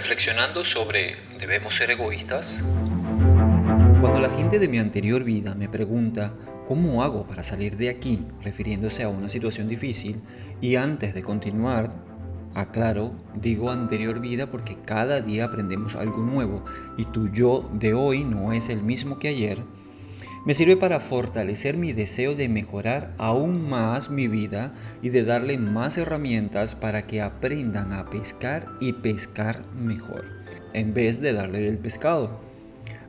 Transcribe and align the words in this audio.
reflexionando 0.00 0.64
sobre 0.64 1.14
¿debemos 1.38 1.74
ser 1.74 1.90
egoístas? 1.90 2.64
Cuando 4.00 4.18
la 4.18 4.30
gente 4.30 4.58
de 4.58 4.66
mi 4.66 4.78
anterior 4.78 5.24
vida 5.24 5.54
me 5.54 5.68
pregunta 5.68 6.32
¿cómo 6.66 7.04
hago 7.04 7.26
para 7.26 7.42
salir 7.42 7.76
de 7.76 7.90
aquí? 7.90 8.24
refiriéndose 8.42 9.02
a 9.02 9.10
una 9.10 9.28
situación 9.28 9.68
difícil, 9.68 10.22
y 10.62 10.76
antes 10.76 11.12
de 11.12 11.22
continuar, 11.22 11.92
aclaro, 12.54 13.12
digo 13.34 13.70
anterior 13.70 14.20
vida 14.20 14.50
porque 14.50 14.78
cada 14.86 15.20
día 15.20 15.44
aprendemos 15.44 15.96
algo 15.96 16.22
nuevo 16.22 16.64
y 16.96 17.04
tu 17.04 17.28
yo 17.30 17.68
de 17.74 17.92
hoy 17.92 18.24
no 18.24 18.54
es 18.54 18.70
el 18.70 18.80
mismo 18.82 19.18
que 19.18 19.28
ayer, 19.28 19.58
me 20.44 20.54
sirve 20.54 20.76
para 20.76 21.00
fortalecer 21.00 21.76
mi 21.76 21.92
deseo 21.92 22.34
de 22.34 22.48
mejorar 22.48 23.14
aún 23.18 23.68
más 23.68 24.10
mi 24.10 24.26
vida 24.26 24.72
y 25.02 25.10
de 25.10 25.24
darle 25.24 25.58
más 25.58 25.98
herramientas 25.98 26.74
para 26.74 27.06
que 27.06 27.20
aprendan 27.20 27.92
a 27.92 28.08
pescar 28.08 28.66
y 28.80 28.94
pescar 28.94 29.64
mejor, 29.74 30.24
en 30.72 30.94
vez 30.94 31.20
de 31.20 31.34
darle 31.34 31.68
el 31.68 31.78
pescado. 31.78 32.40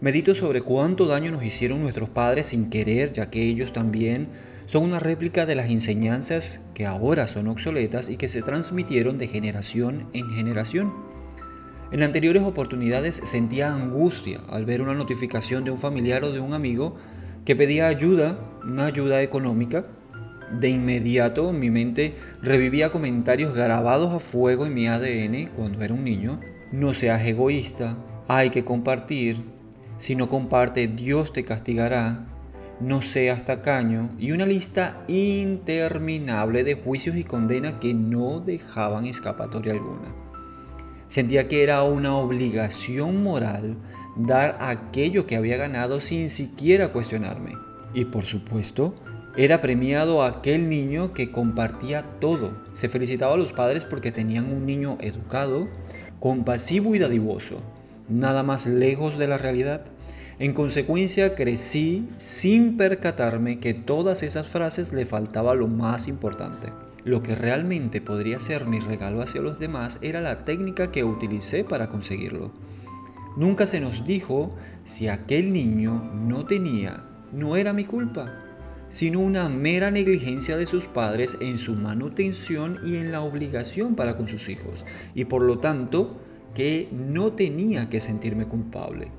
Medito 0.00 0.34
sobre 0.34 0.62
cuánto 0.62 1.06
daño 1.06 1.30
nos 1.30 1.44
hicieron 1.44 1.82
nuestros 1.82 2.08
padres 2.08 2.46
sin 2.46 2.68
querer, 2.68 3.12
ya 3.12 3.30
que 3.30 3.42
ellos 3.42 3.72
también 3.72 4.28
son 4.66 4.84
una 4.84 4.98
réplica 4.98 5.46
de 5.46 5.54
las 5.54 5.68
enseñanzas 5.68 6.60
que 6.74 6.86
ahora 6.86 7.28
son 7.28 7.48
obsoletas 7.48 8.08
y 8.08 8.16
que 8.16 8.28
se 8.28 8.42
transmitieron 8.42 9.18
de 9.18 9.28
generación 9.28 10.06
en 10.14 10.30
generación. 10.30 10.92
En 11.92 12.02
anteriores 12.02 12.44
oportunidades 12.44 13.20
sentía 13.24 13.74
angustia 13.74 14.40
al 14.48 14.64
ver 14.64 14.80
una 14.80 14.94
notificación 14.94 15.64
de 15.64 15.72
un 15.72 15.78
familiar 15.78 16.22
o 16.24 16.32
de 16.32 16.38
un 16.38 16.54
amigo 16.54 16.96
que 17.44 17.56
pedía 17.56 17.86
ayuda, 17.86 18.38
una 18.64 18.86
ayuda 18.86 19.22
económica, 19.22 19.84
de 20.58 20.68
inmediato 20.68 21.52
mi 21.52 21.70
mente 21.70 22.16
revivía 22.42 22.90
comentarios 22.90 23.54
grabados 23.54 24.12
a 24.12 24.18
fuego 24.18 24.66
en 24.66 24.74
mi 24.74 24.88
ADN 24.88 25.48
cuando 25.56 25.82
era 25.82 25.94
un 25.94 26.02
niño. 26.02 26.40
No 26.72 26.92
seas 26.92 27.24
egoísta, 27.24 27.96
hay 28.26 28.50
que 28.50 28.64
compartir. 28.64 29.42
Si 29.98 30.16
no 30.16 30.28
comparte, 30.28 30.88
Dios 30.88 31.32
te 31.32 31.44
castigará. 31.44 32.26
No 32.80 33.02
seas 33.02 33.44
tacaño. 33.44 34.10
Y 34.18 34.32
una 34.32 34.46
lista 34.46 35.04
interminable 35.06 36.64
de 36.64 36.74
juicios 36.74 37.16
y 37.16 37.24
condenas 37.24 37.74
que 37.74 37.92
no 37.92 38.40
dejaban 38.40 39.04
escapatoria 39.04 39.72
alguna. 39.72 40.29
Sentía 41.10 41.48
que 41.48 41.64
era 41.64 41.82
una 41.82 42.16
obligación 42.16 43.24
moral 43.24 43.76
dar 44.14 44.56
aquello 44.60 45.26
que 45.26 45.34
había 45.34 45.56
ganado 45.56 46.00
sin 46.00 46.30
siquiera 46.30 46.92
cuestionarme. 46.92 47.56
Y 47.92 48.04
por 48.04 48.26
supuesto, 48.26 48.94
era 49.36 49.60
premiado 49.60 50.22
aquel 50.22 50.68
niño 50.68 51.12
que 51.12 51.32
compartía 51.32 52.04
todo. 52.20 52.52
Se 52.74 52.88
felicitaba 52.88 53.34
a 53.34 53.36
los 53.36 53.52
padres 53.52 53.84
porque 53.84 54.12
tenían 54.12 54.52
un 54.52 54.66
niño 54.66 54.98
educado, 55.00 55.66
compasivo 56.20 56.94
y 56.94 57.00
dadivoso, 57.00 57.60
nada 58.08 58.44
más 58.44 58.66
lejos 58.66 59.18
de 59.18 59.26
la 59.26 59.36
realidad. 59.36 59.86
En 60.38 60.52
consecuencia, 60.52 61.34
crecí 61.34 62.08
sin 62.18 62.76
percatarme 62.76 63.58
que 63.58 63.74
todas 63.74 64.22
esas 64.22 64.46
frases 64.46 64.92
le 64.92 65.06
faltaba 65.06 65.56
lo 65.56 65.66
más 65.66 66.06
importante. 66.06 66.68
Lo 67.04 67.22
que 67.22 67.34
realmente 67.34 68.00
podría 68.00 68.38
ser 68.38 68.66
mi 68.66 68.78
regalo 68.78 69.22
hacia 69.22 69.40
los 69.40 69.58
demás 69.58 69.98
era 70.02 70.20
la 70.20 70.38
técnica 70.38 70.92
que 70.92 71.04
utilicé 71.04 71.64
para 71.64 71.88
conseguirlo. 71.88 72.52
Nunca 73.36 73.64
se 73.66 73.80
nos 73.80 74.04
dijo 74.04 74.52
si 74.84 75.08
aquel 75.08 75.52
niño 75.52 76.10
no 76.14 76.44
tenía, 76.44 77.04
no 77.32 77.56
era 77.56 77.72
mi 77.72 77.84
culpa, 77.84 78.32
sino 78.90 79.20
una 79.20 79.48
mera 79.48 79.90
negligencia 79.90 80.56
de 80.56 80.66
sus 80.66 80.86
padres 80.86 81.38
en 81.40 81.56
su 81.56 81.74
manutención 81.74 82.78
y 82.84 82.96
en 82.96 83.12
la 83.12 83.22
obligación 83.22 83.94
para 83.94 84.16
con 84.16 84.28
sus 84.28 84.48
hijos, 84.48 84.84
y 85.14 85.24
por 85.24 85.42
lo 85.42 85.58
tanto 85.58 86.20
que 86.54 86.88
no 86.92 87.32
tenía 87.32 87.88
que 87.88 88.00
sentirme 88.00 88.46
culpable. 88.46 89.12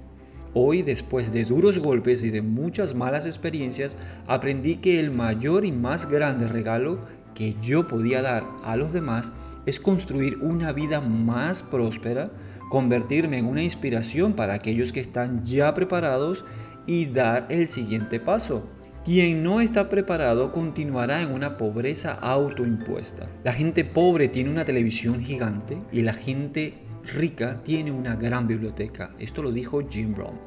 Hoy, 0.53 0.81
después 0.81 1.31
de 1.31 1.45
duros 1.45 1.77
golpes 1.77 2.23
y 2.23 2.29
de 2.29 2.41
muchas 2.41 2.93
malas 2.93 3.25
experiencias, 3.25 3.95
aprendí 4.27 4.75
que 4.75 4.99
el 4.99 5.09
mayor 5.09 5.63
y 5.63 5.71
más 5.71 6.09
grande 6.09 6.49
regalo 6.49 6.99
que 7.33 7.55
yo 7.61 7.87
podía 7.87 8.21
dar 8.21 8.43
a 8.63 8.75
los 8.75 8.93
demás 8.93 9.31
es 9.65 9.79
construir 9.79 10.37
una 10.41 10.71
vida 10.71 11.01
más 11.01 11.63
próspera, 11.63 12.31
convertirme 12.69 13.37
en 13.37 13.45
una 13.45 13.63
inspiración 13.63 14.33
para 14.33 14.53
aquellos 14.53 14.91
que 14.93 14.99
están 14.99 15.43
ya 15.43 15.73
preparados 15.73 16.45
y 16.87 17.05
dar 17.05 17.47
el 17.49 17.67
siguiente 17.67 18.19
paso. 18.19 18.67
Quien 19.03 19.43
no 19.43 19.61
está 19.61 19.89
preparado 19.89 20.51
continuará 20.51 21.21
en 21.21 21.31
una 21.31 21.57
pobreza 21.57 22.11
autoimpuesta. 22.13 23.27
La 23.43 23.51
gente 23.51 23.83
pobre 23.83 24.27
tiene 24.27 24.51
una 24.51 24.65
televisión 24.65 25.21
gigante 25.21 25.79
y 25.91 26.03
la 26.03 26.13
gente 26.13 26.75
rica 27.15 27.61
tiene 27.63 27.91
una 27.91 28.15
gran 28.15 28.47
biblioteca. 28.47 29.15
Esto 29.17 29.41
lo 29.41 29.51
dijo 29.51 29.81
Jim 29.89 30.13
Brown. 30.13 30.39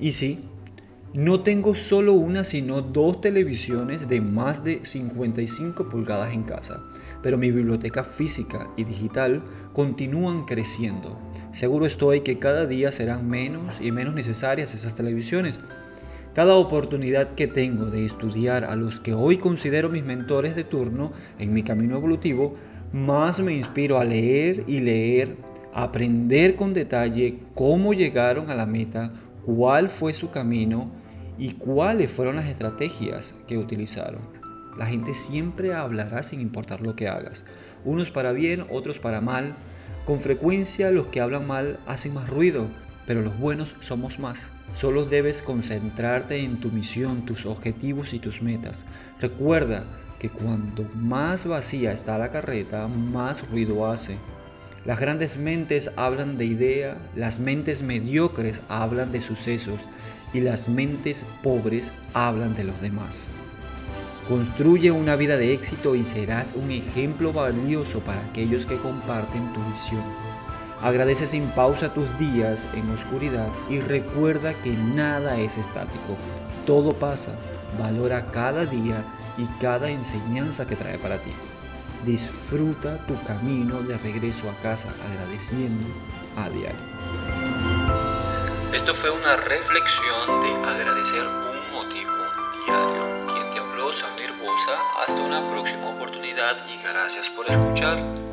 Y 0.00 0.12
sí, 0.12 0.48
no 1.14 1.40
tengo 1.40 1.74
solo 1.74 2.12
una, 2.12 2.44
sino 2.44 2.82
dos 2.82 3.22
televisiones 3.22 4.08
de 4.08 4.20
más 4.20 4.62
de 4.62 4.84
55 4.84 5.88
pulgadas 5.88 6.34
en 6.34 6.42
casa, 6.42 6.82
pero 7.22 7.38
mi 7.38 7.50
biblioteca 7.50 8.04
física 8.04 8.68
y 8.76 8.84
digital 8.84 9.42
continúan 9.72 10.44
creciendo. 10.44 11.18
Seguro 11.52 11.86
estoy 11.86 12.20
que 12.20 12.38
cada 12.38 12.66
día 12.66 12.92
serán 12.92 13.28
menos 13.28 13.80
y 13.80 13.90
menos 13.90 14.14
necesarias 14.14 14.74
esas 14.74 14.94
televisiones. 14.94 15.60
Cada 16.34 16.54
oportunidad 16.56 17.34
que 17.34 17.46
tengo 17.46 17.86
de 17.86 18.04
estudiar 18.04 18.64
a 18.64 18.76
los 18.76 19.00
que 19.00 19.14
hoy 19.14 19.38
considero 19.38 19.88
mis 19.88 20.04
mentores 20.04 20.54
de 20.54 20.64
turno 20.64 21.12
en 21.38 21.54
mi 21.54 21.62
camino 21.62 21.96
evolutivo, 21.96 22.54
más 22.92 23.40
me 23.40 23.54
inspiro 23.54 23.98
a 23.98 24.04
leer 24.04 24.64
y 24.66 24.80
leer, 24.80 25.36
aprender 25.72 26.54
con 26.54 26.74
detalle 26.74 27.38
cómo 27.54 27.94
llegaron 27.94 28.50
a 28.50 28.54
la 28.54 28.66
meta, 28.66 29.10
cuál 29.48 29.88
fue 29.88 30.12
su 30.12 30.30
camino 30.30 30.90
y 31.38 31.54
cuáles 31.54 32.10
fueron 32.10 32.36
las 32.36 32.44
estrategias 32.44 33.32
que 33.46 33.56
utilizaron. 33.56 34.20
La 34.76 34.84
gente 34.84 35.14
siempre 35.14 35.72
hablará 35.72 36.22
sin 36.22 36.42
importar 36.42 36.82
lo 36.82 36.94
que 36.94 37.08
hagas, 37.08 37.44
unos 37.82 38.10
para 38.10 38.32
bien, 38.32 38.66
otros 38.70 38.98
para 38.98 39.22
mal. 39.22 39.56
Con 40.04 40.20
frecuencia 40.20 40.90
los 40.90 41.06
que 41.06 41.22
hablan 41.22 41.46
mal 41.46 41.80
hacen 41.86 42.12
más 42.12 42.28
ruido, 42.28 42.66
pero 43.06 43.22
los 43.22 43.38
buenos 43.38 43.74
somos 43.80 44.18
más. 44.18 44.52
Solo 44.74 45.06
debes 45.06 45.40
concentrarte 45.40 46.44
en 46.44 46.60
tu 46.60 46.70
misión, 46.70 47.24
tus 47.24 47.46
objetivos 47.46 48.12
y 48.12 48.18
tus 48.18 48.42
metas. 48.42 48.84
Recuerda 49.18 49.84
que 50.18 50.28
cuanto 50.28 50.84
más 50.94 51.46
vacía 51.46 51.92
está 51.92 52.18
la 52.18 52.30
carreta, 52.30 52.86
más 52.86 53.48
ruido 53.48 53.90
hace. 53.90 54.18
Las 54.88 55.00
grandes 55.00 55.36
mentes 55.36 55.90
hablan 55.96 56.38
de 56.38 56.46
idea, 56.46 56.96
las 57.14 57.40
mentes 57.40 57.82
mediocres 57.82 58.62
hablan 58.70 59.12
de 59.12 59.20
sucesos 59.20 59.86
y 60.32 60.40
las 60.40 60.70
mentes 60.70 61.26
pobres 61.42 61.92
hablan 62.14 62.54
de 62.54 62.64
los 62.64 62.80
demás. 62.80 63.28
Construye 64.30 64.90
una 64.90 65.14
vida 65.16 65.36
de 65.36 65.52
éxito 65.52 65.94
y 65.94 66.04
serás 66.04 66.54
un 66.56 66.70
ejemplo 66.70 67.34
valioso 67.34 68.00
para 68.00 68.22
aquellos 68.22 68.64
que 68.64 68.78
comparten 68.78 69.52
tu 69.52 69.60
visión. 69.70 70.02
Agradece 70.80 71.26
sin 71.26 71.48
pausa 71.48 71.92
tus 71.92 72.06
días 72.18 72.66
en 72.72 72.88
oscuridad 72.88 73.48
y 73.68 73.80
recuerda 73.80 74.54
que 74.62 74.72
nada 74.72 75.38
es 75.38 75.58
estático. 75.58 76.16
Todo 76.64 76.94
pasa. 76.94 77.32
Valora 77.78 78.30
cada 78.30 78.64
día 78.64 79.04
y 79.36 79.44
cada 79.60 79.90
enseñanza 79.90 80.66
que 80.66 80.76
trae 80.76 80.96
para 80.96 81.18
ti. 81.18 81.32
Disfruta 82.04 82.98
tu 83.06 83.20
camino 83.24 83.82
de 83.82 83.98
regreso 83.98 84.48
a 84.48 84.54
casa 84.62 84.88
agradeciendo 85.10 85.84
a 86.36 86.48
diario. 86.48 86.78
Esto 88.72 88.94
fue 88.94 89.10
una 89.10 89.36
reflexión 89.36 90.40
de 90.40 90.50
agradecer 90.68 91.22
un 91.22 91.72
motivo 91.72 92.12
diario. 92.64 93.34
Quien 93.34 93.50
te 93.50 93.58
habló, 93.58 93.92
Samir 93.92 94.32
Bosa. 94.40 94.78
Hasta 95.00 95.20
una 95.20 95.48
próxima 95.50 95.88
oportunidad 95.88 96.56
y 96.68 96.82
gracias 96.82 97.28
por 97.30 97.50
escuchar. 97.50 98.27